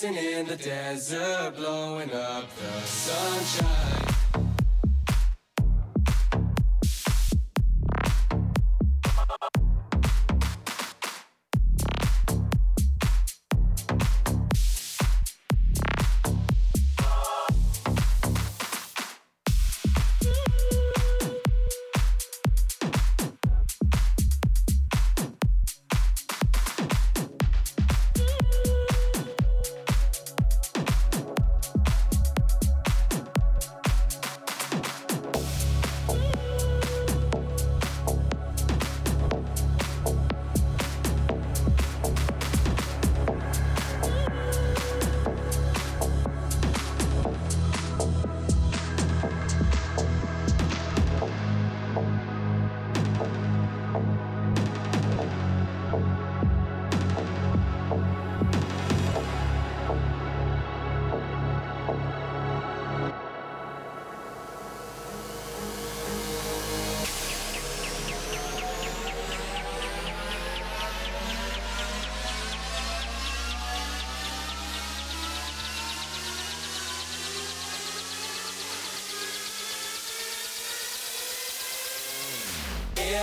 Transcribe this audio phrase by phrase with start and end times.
[0.00, 2.10] dancing in the desert, blowing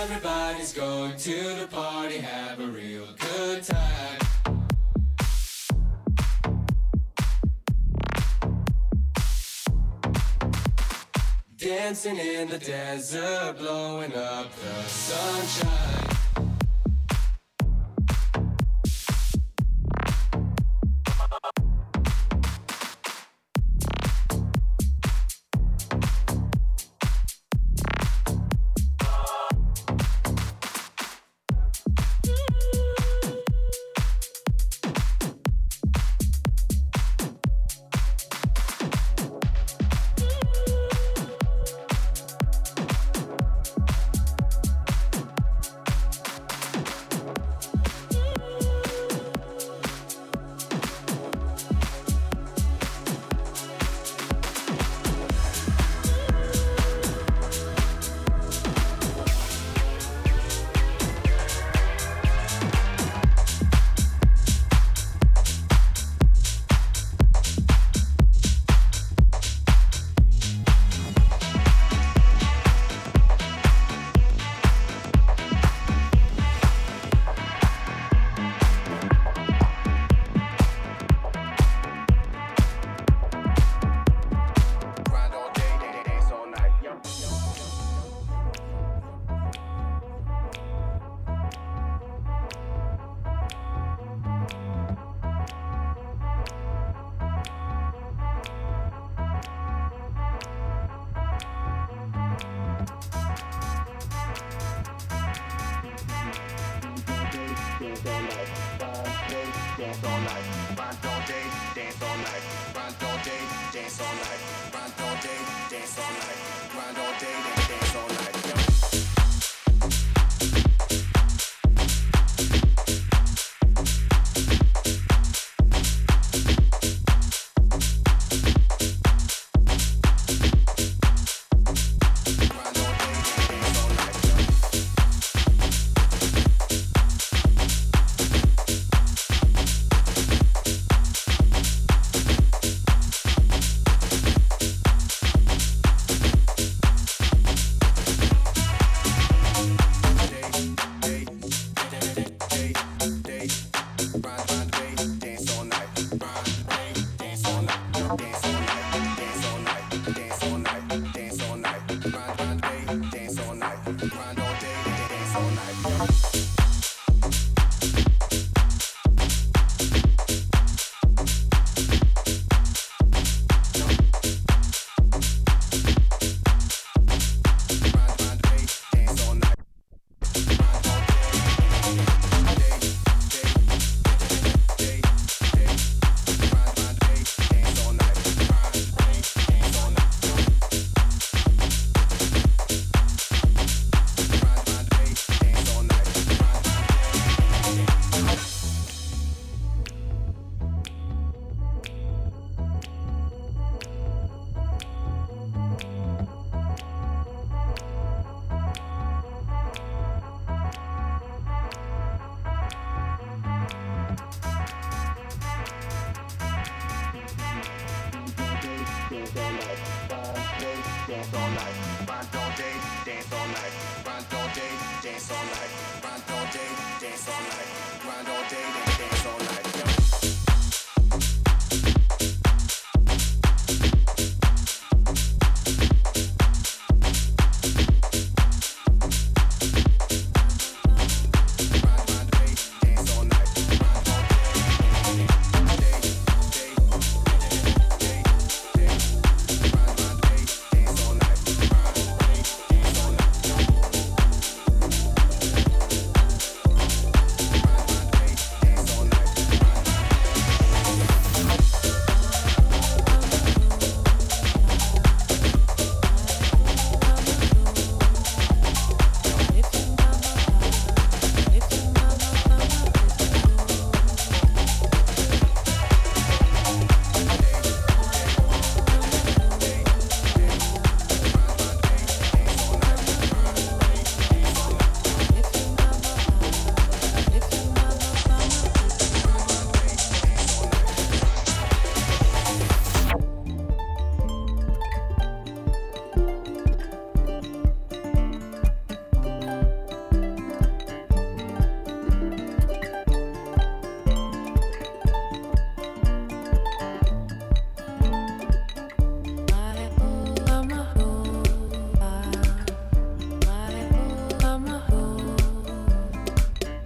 [0.04, 4.18] Everybody's going to the party, have a real good time.
[11.56, 16.03] Dancing in the desert, blowing up the sunshine.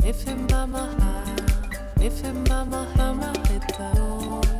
[0.08, 1.36] If in mama,
[2.00, 4.57] if in mama, mama, it's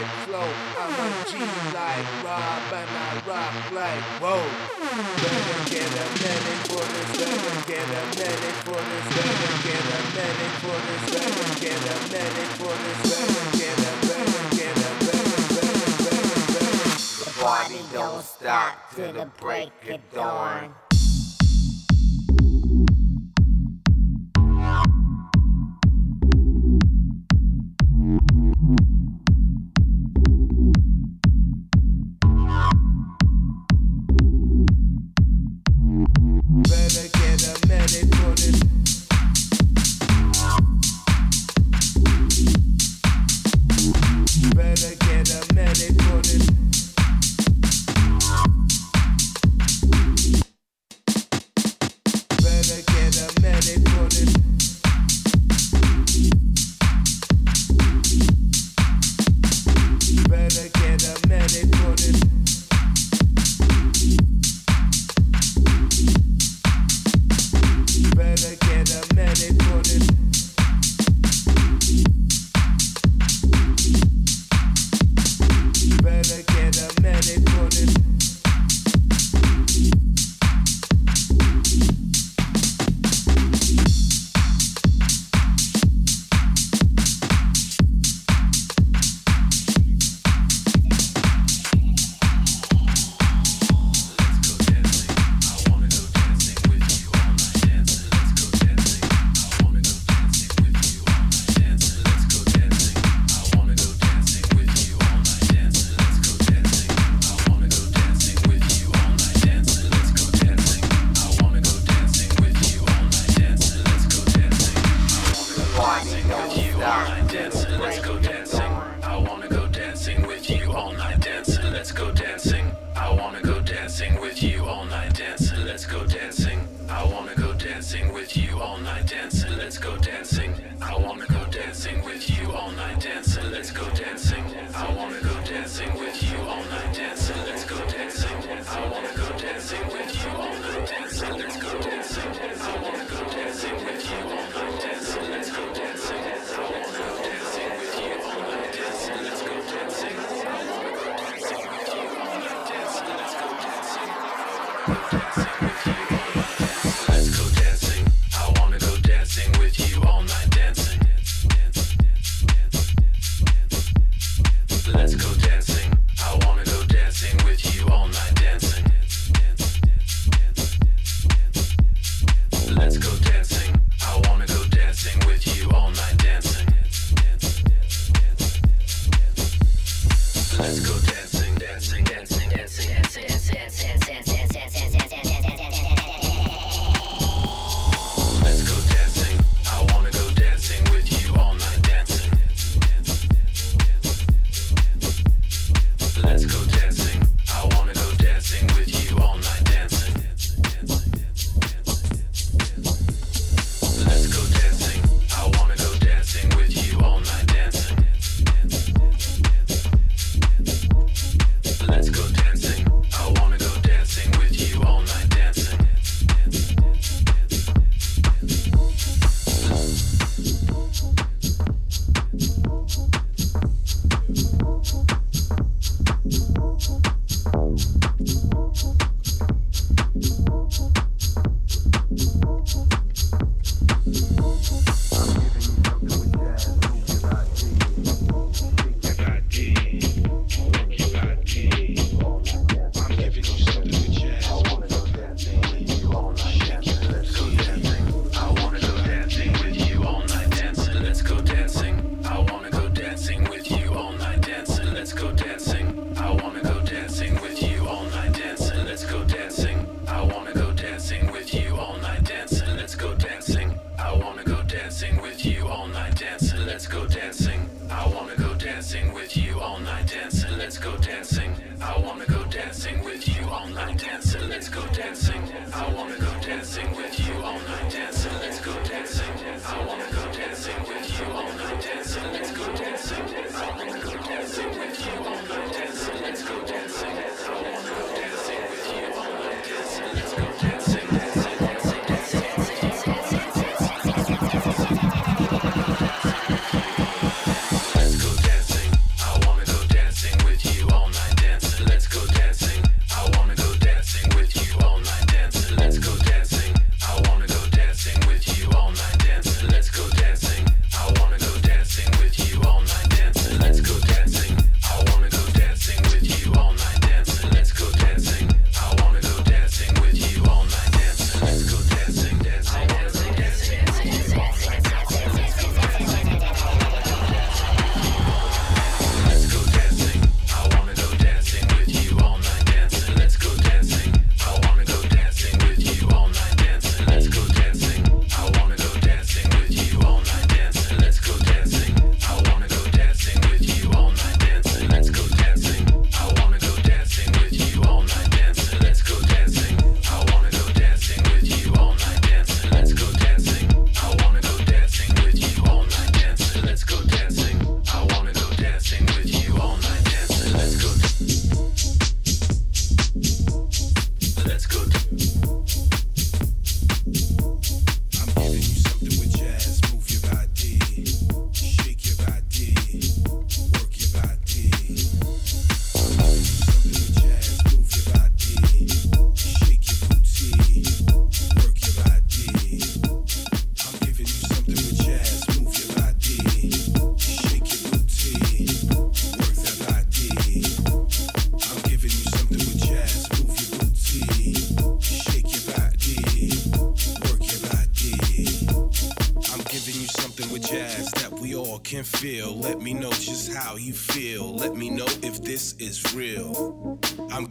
[0.00, 0.48] like flow.
[0.78, 1.36] I'm a G
[1.74, 4.40] like Rob and I rock like whoa.
[5.20, 10.00] Better get a medic for this, better get a medic for this, better get a
[10.16, 14.92] medic for this, better get a medic for this, better get a better get a
[15.04, 16.88] better better better better.
[17.24, 20.74] The party don't stop till the break of dawn.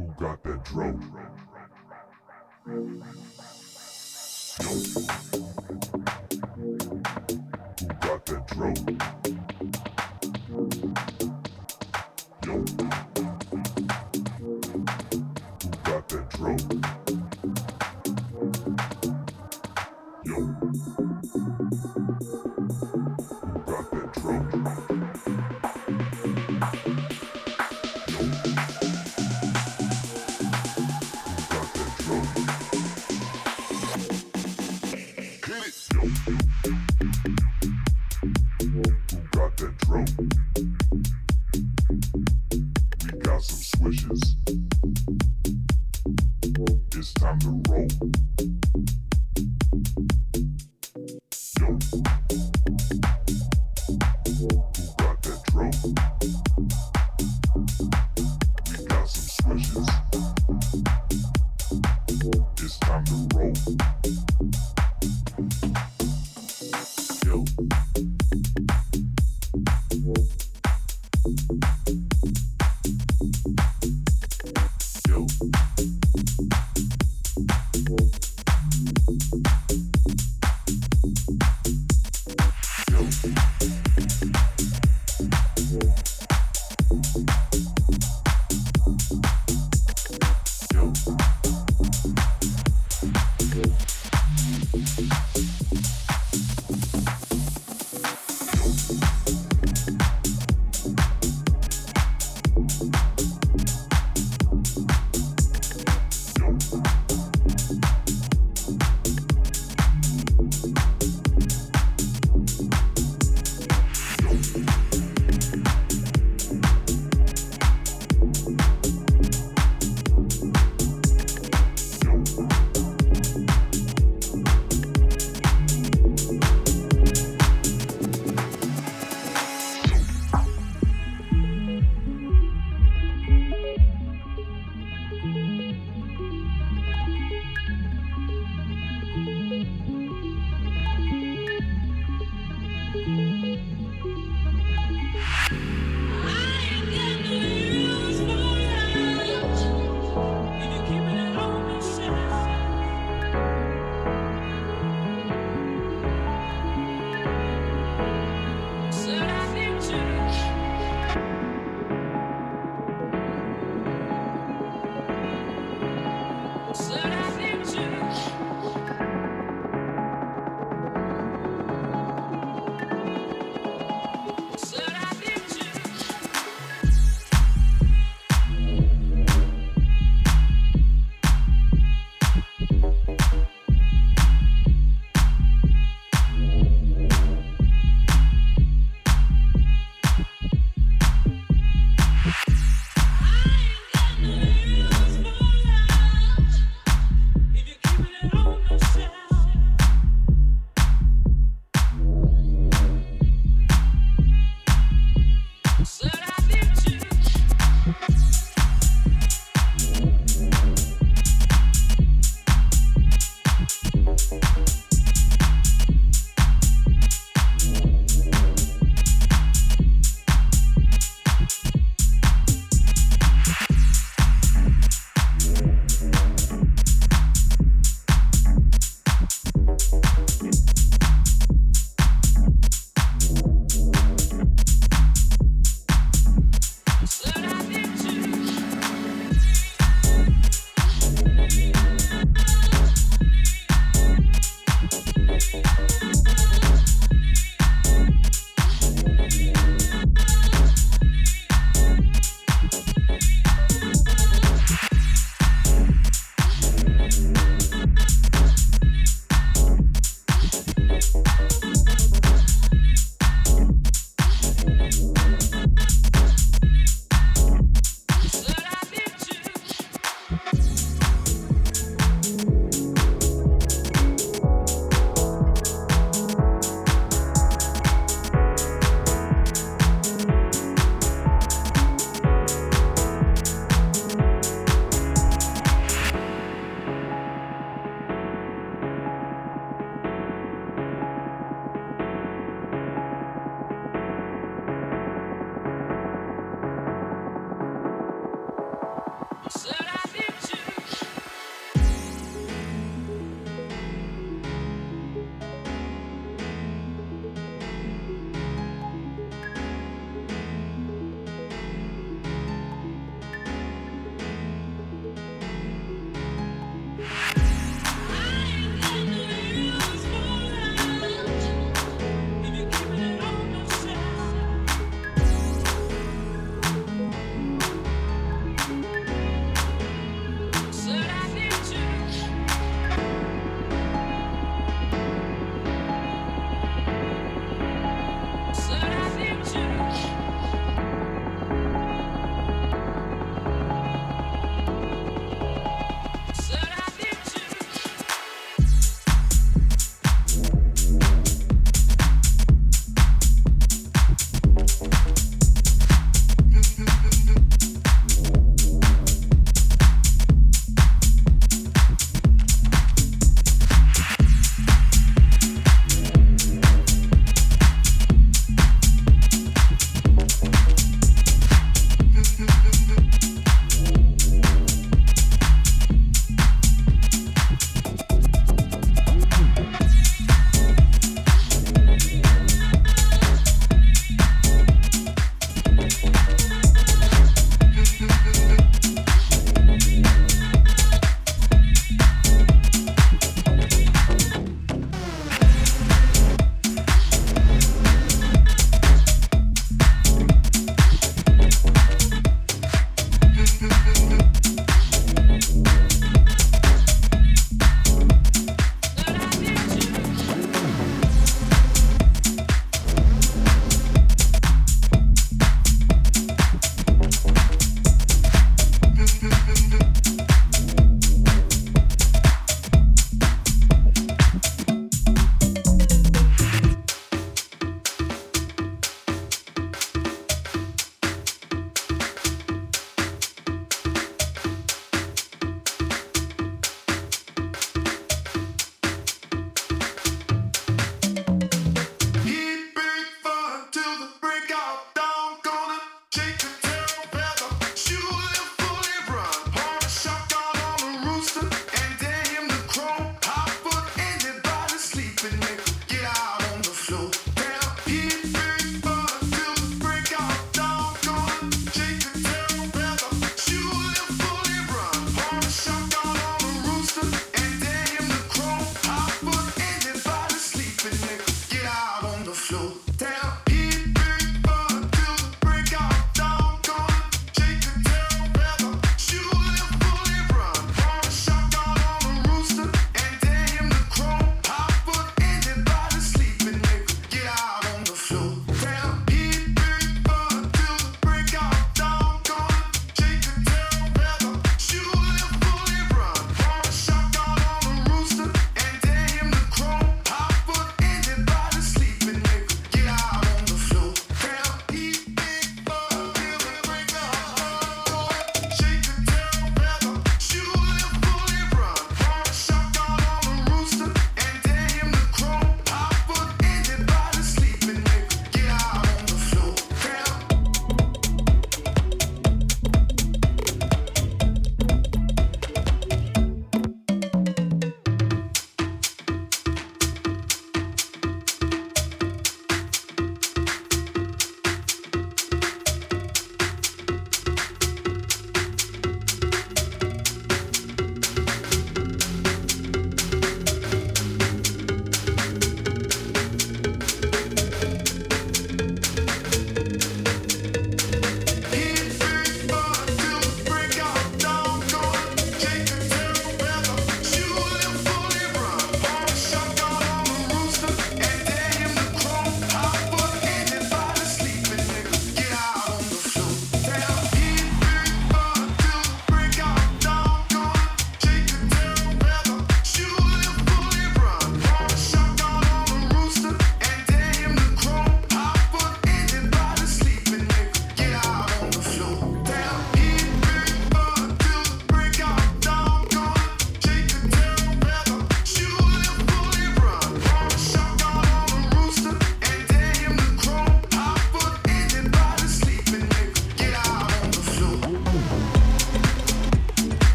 [0.00, 0.98] Who got that drum?
[2.64, 3.02] Who
[8.00, 9.39] got that drum?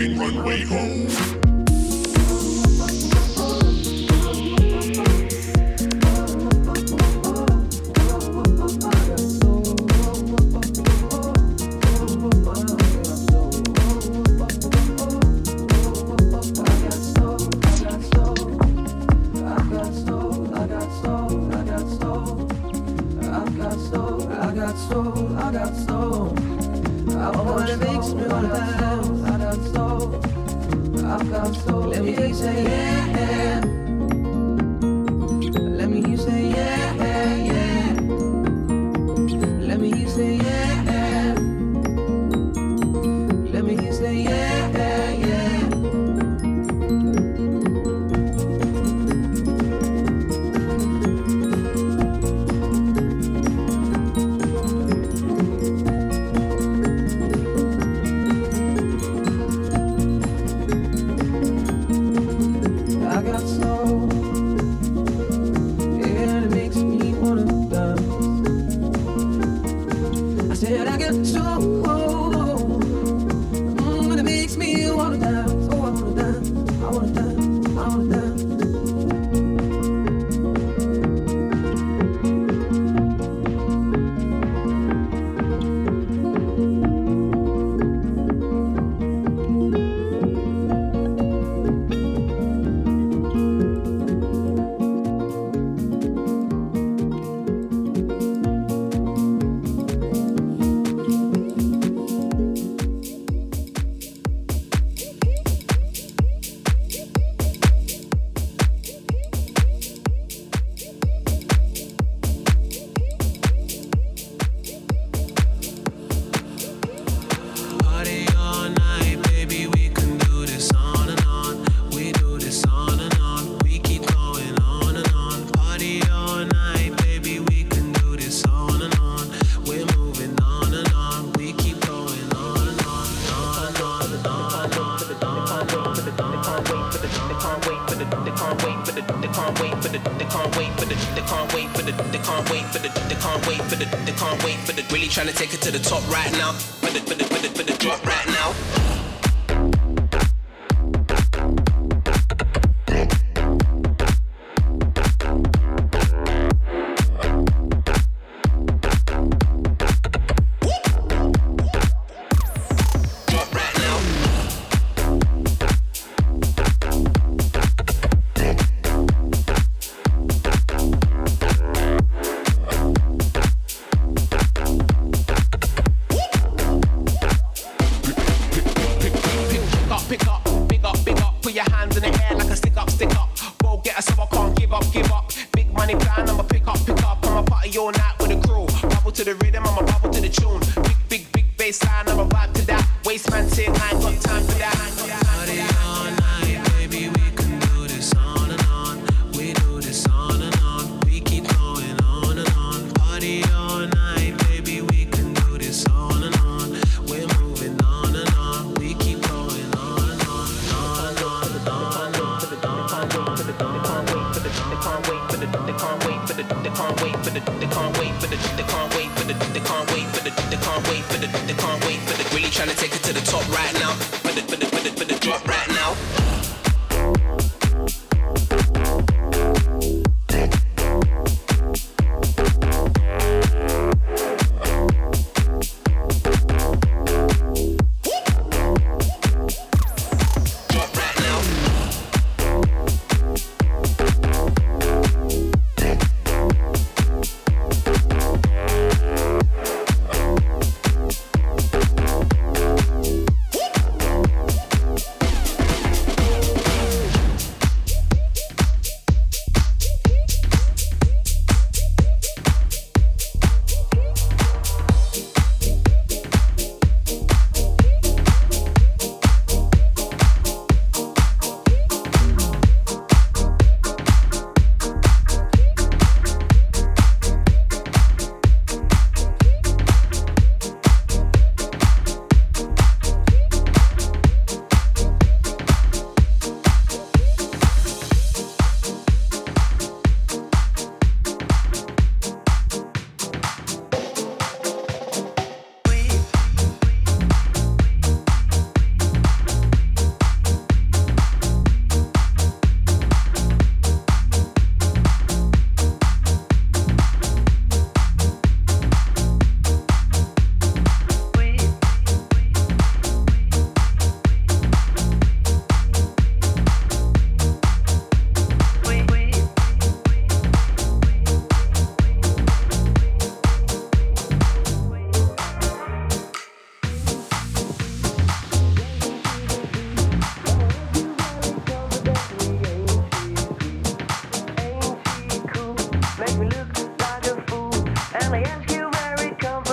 [0.00, 1.49] Fucking runway home.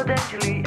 [0.08, 0.67] Confidentially,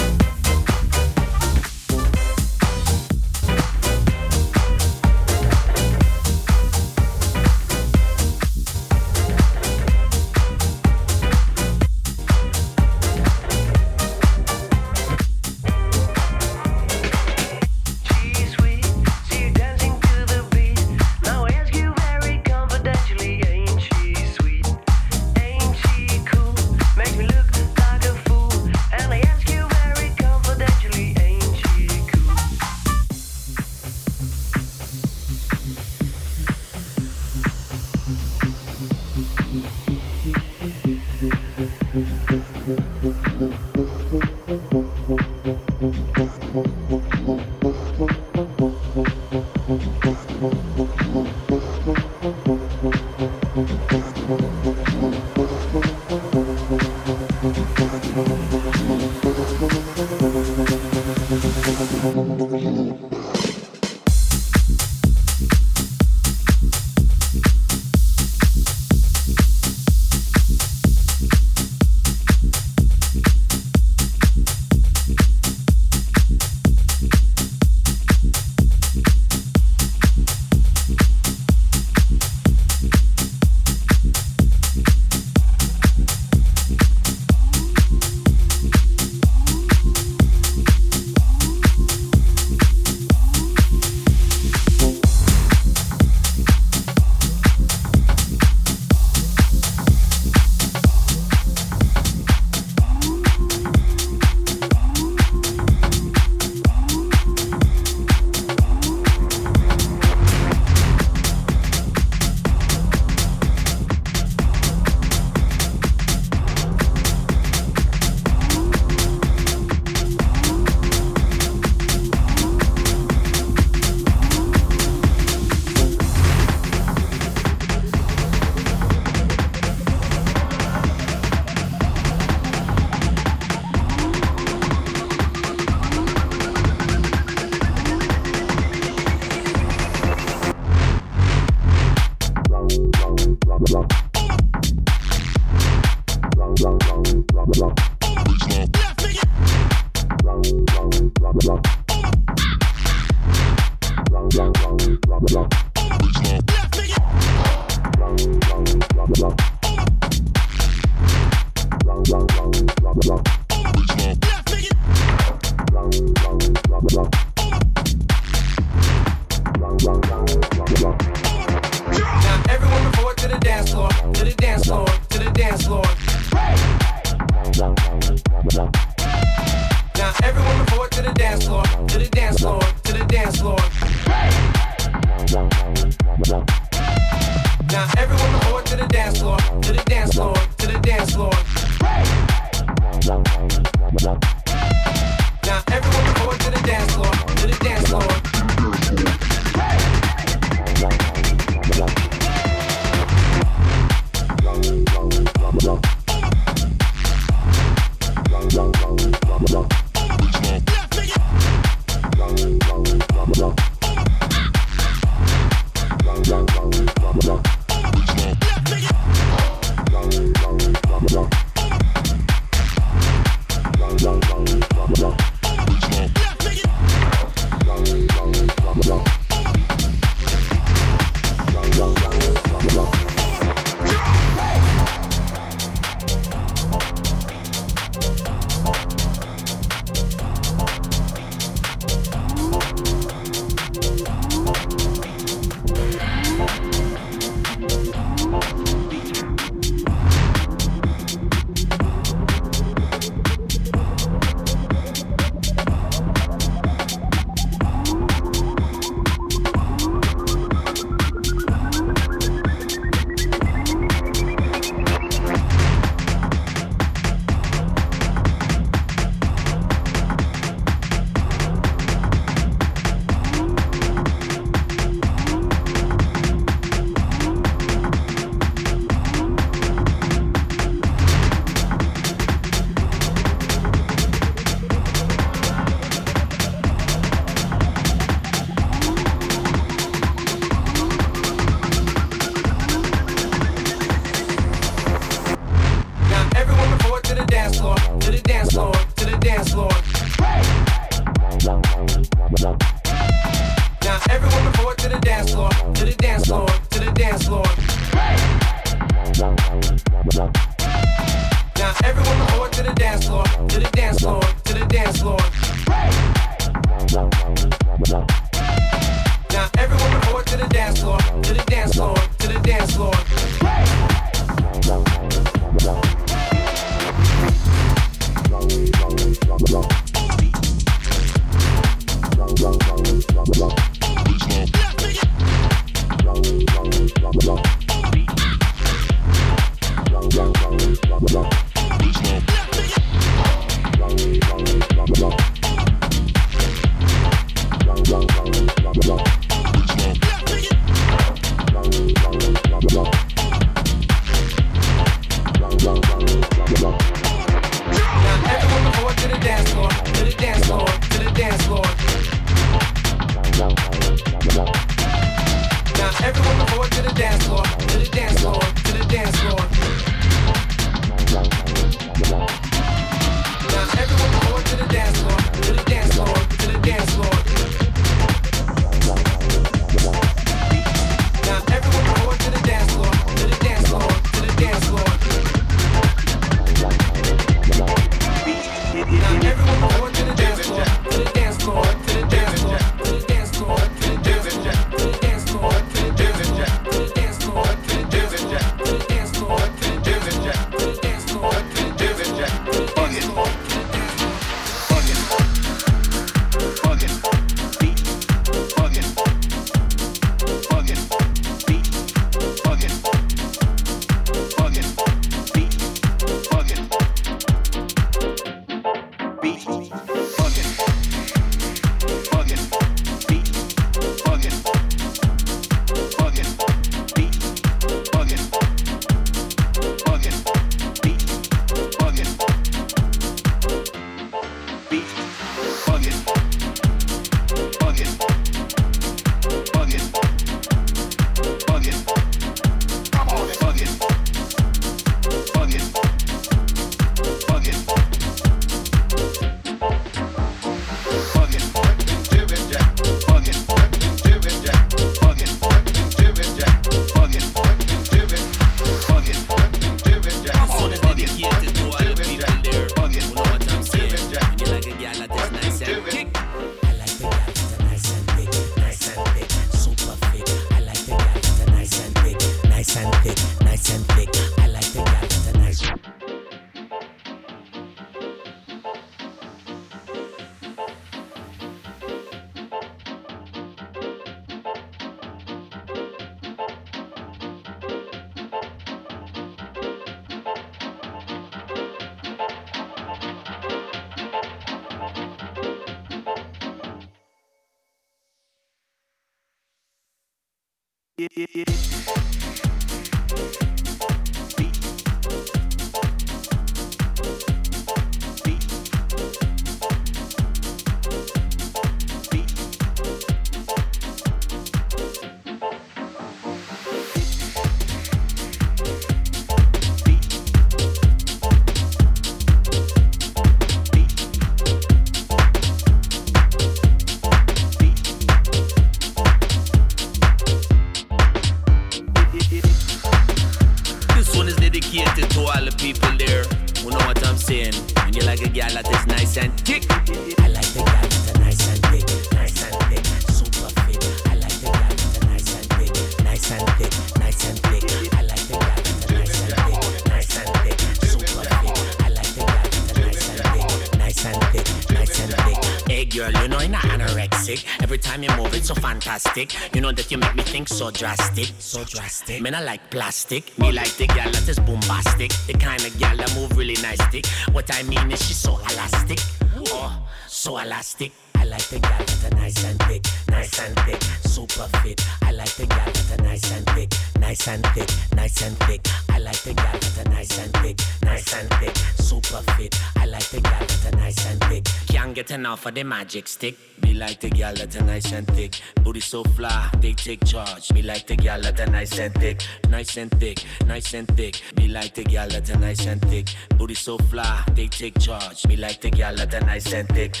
[555.92, 557.44] girl, you know you're anorexic.
[557.62, 559.34] Every time you move, it's so fantastic.
[559.54, 562.20] You know that you make me think so drastic, so drastic.
[562.22, 563.36] Man, I like plastic.
[563.38, 565.12] Me like the girl that is bombastic.
[565.26, 567.06] The kind of girl that move really nice stick.
[567.32, 568.98] What I mean is she's so elastic.
[569.36, 570.92] Oh, so elastic.
[571.22, 574.84] I like the girl that are nice and thick, nice and thick, super fit.
[575.02, 578.66] I like the girl that are nice and thick, nice and thick, nice and thick.
[578.90, 582.60] I like the girl that are nice and thick, nice and thick, super fit.
[582.76, 584.44] I like the girl that are nice and thick.
[584.66, 586.36] Can't get enough of the magic stick.
[586.60, 590.52] Me like the girl that are nice and thick, booty so fly, they take charge.
[590.52, 594.20] Me like the girl that are nice and thick, nice and thick, nice and thick.
[594.36, 598.26] Me like the girl that are nice and thick, booty so fly, they take charge.
[598.26, 600.00] Me like the girl that are nice and thick.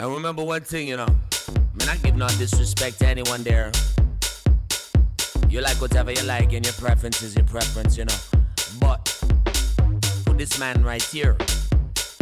[0.00, 3.72] And remember one thing, you know, man, I give no disrespect to anyone there.
[5.48, 8.14] You like whatever you like, and your preference is your preference, you know.
[8.78, 9.08] But
[10.24, 11.36] for this man right here,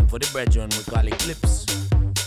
[0.08, 1.66] for the brethren we call it clips,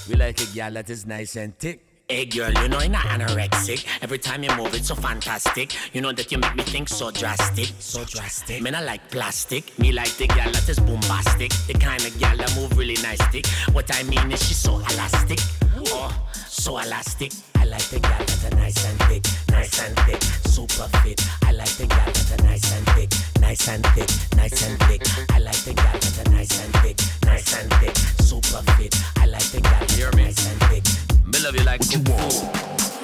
[0.07, 1.88] we like a girl that is nice and thick.
[2.11, 3.85] Hey girl, you know you're not anorexic.
[4.01, 5.75] Every time you move, it's so fantastic.
[5.93, 8.63] You know that you make me think so drastic, so drastic.
[8.63, 9.77] Man, I like plastic.
[9.77, 11.51] Me like the girl that is bombastic.
[11.67, 13.45] The kind of girl that move really nice stick.
[13.73, 15.37] What I mean is she's so elastic.
[15.85, 17.31] Oh, so elastic.
[17.57, 21.21] I like the girl that are nice and thick, nice and thick, super fit.
[21.43, 25.03] I like the girl that are nice and thick, nice and thick, nice and thick.
[25.29, 27.95] I like the girl that are nice and thick, nice and thick,
[28.25, 28.95] super fit.
[29.17, 31.08] I like the girl that are nice and thick.
[31.31, 32.33] Me love you like you want.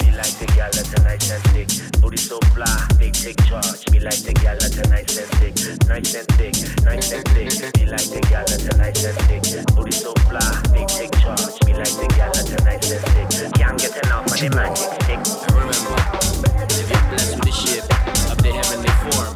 [0.02, 1.70] Me like the girl that are nice and thick,
[2.02, 2.66] booty so fly,
[2.98, 3.88] they take charge.
[3.90, 5.54] Me like the girl that are nice and thick,
[5.86, 7.54] nice and thick, nice and thick.
[7.78, 9.46] Me like the girl that are nice and thick,
[9.76, 10.42] booty so fly,
[10.74, 11.54] they take charge.
[11.70, 14.90] Me like the girl that are nice and thick, can't get enough of the magic
[15.06, 15.22] stick.
[15.46, 15.94] And remember,
[16.66, 17.86] if you're blessed with the shape
[18.26, 19.30] of the heavenly form,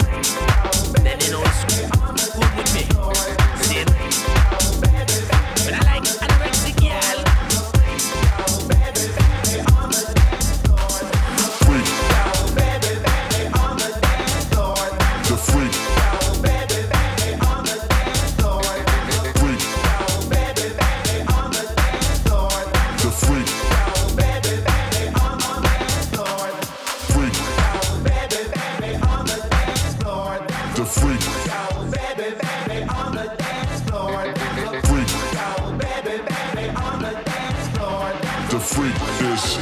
[38.71, 38.95] Freak.
[38.95, 39.59] The freak is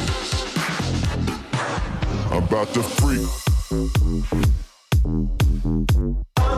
[2.31, 3.27] about the freak.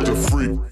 [0.05, 0.15] The.
[0.29, 0.70] Freak.